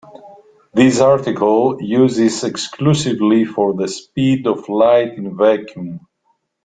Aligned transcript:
This 0.73 0.99
article 0.99 1.79
uses 1.79 2.43
exclusively 2.43 3.45
for 3.45 3.75
the 3.75 3.87
speed 3.87 4.47
of 4.47 4.67
light 4.67 5.13
in 5.15 5.37
vacuum. 5.37 6.07